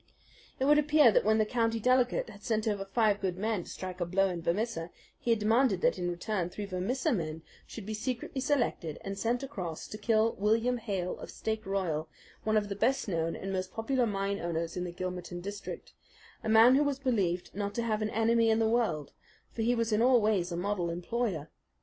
[0.59, 3.69] It would appear that when the County Delegate had sent over five good men to
[3.69, 4.89] strike a blow in Vermissa,
[5.19, 9.43] he had demanded that in return three Vermissa men should be secretly selected and sent
[9.43, 12.09] across to kill William Hales of Stake Royal,
[12.43, 15.93] one of the best known and most popular mine owners in the Gilmerton district,
[16.43, 19.11] a man who was believed not to have an enemy in the world;
[19.51, 21.51] for he was in all ways a model employer.